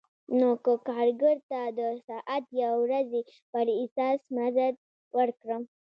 نو 0.39 0.49
که 0.63 0.73
کارګر 0.87 1.37
ته 1.49 1.61
د 1.79 1.81
ساعت 2.07 2.45
یا 2.61 2.69
ورځې 2.83 3.21
پر 3.51 3.65
اساس 3.83 4.19
مزد 4.35 4.75
ورکړم 5.17 5.63